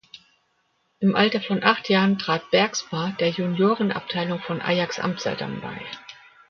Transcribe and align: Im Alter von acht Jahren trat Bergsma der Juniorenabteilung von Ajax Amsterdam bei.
Im 0.99 1.15
Alter 1.15 1.39
von 1.41 1.61
acht 1.63 1.87
Jahren 1.87 2.17
trat 2.17 2.49
Bergsma 2.49 3.11
der 3.19 3.29
Juniorenabteilung 3.29 4.39
von 4.39 4.59
Ajax 4.59 4.97
Amsterdam 4.99 5.61
bei. 5.61 5.79